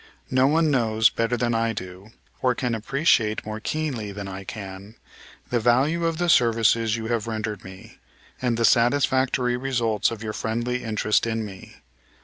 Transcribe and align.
No 0.31 0.47
one 0.47 0.71
knows 0.71 1.11
better 1.11 1.37
than 1.37 1.53
I 1.53 1.73
do, 1.73 2.09
or 2.41 2.55
can 2.55 2.73
appreciate 2.73 3.45
more 3.45 3.59
keenly 3.59 4.11
than 4.11 4.27
I 4.27 4.43
can, 4.43 4.95
the 5.51 5.59
value 5.59 6.07
of 6.07 6.17
the 6.17 6.27
services 6.27 6.95
you 6.97 7.05
have 7.09 7.27
rendered 7.27 7.63
me, 7.63 7.99
and 8.41 8.57
the 8.57 8.65
satisfactory 8.65 9.57
results 9.57 10.09
of 10.09 10.23
your 10.23 10.33
friendly 10.33 10.83
interest 10.83 11.27
in 11.27 11.45
me. 11.45 11.75